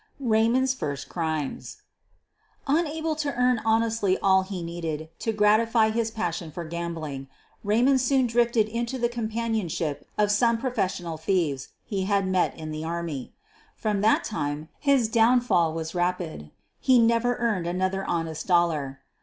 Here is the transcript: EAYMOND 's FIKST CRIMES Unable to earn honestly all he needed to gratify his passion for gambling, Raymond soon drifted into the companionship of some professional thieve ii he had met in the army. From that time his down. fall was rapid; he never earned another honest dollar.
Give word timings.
EAYMOND 0.19 0.67
's 0.67 0.73
FIKST 0.73 1.07
CRIMES 1.09 1.77
Unable 2.65 3.15
to 3.15 3.35
earn 3.35 3.61
honestly 3.63 4.17
all 4.17 4.41
he 4.41 4.63
needed 4.63 5.09
to 5.19 5.31
gratify 5.31 5.91
his 5.91 6.09
passion 6.09 6.49
for 6.49 6.65
gambling, 6.65 7.27
Raymond 7.63 8.01
soon 8.01 8.25
drifted 8.25 8.67
into 8.67 8.97
the 8.97 9.07
companionship 9.09 10.07
of 10.17 10.31
some 10.31 10.57
professional 10.57 11.17
thieve 11.19 11.67
ii 11.91 11.99
he 11.99 12.05
had 12.05 12.25
met 12.25 12.57
in 12.57 12.71
the 12.71 12.83
army. 12.83 13.35
From 13.75 14.01
that 14.01 14.23
time 14.23 14.69
his 14.79 15.07
down. 15.07 15.39
fall 15.39 15.71
was 15.71 15.93
rapid; 15.93 16.49
he 16.79 16.97
never 16.97 17.35
earned 17.35 17.67
another 17.67 18.03
honest 18.03 18.47
dollar. 18.47 19.01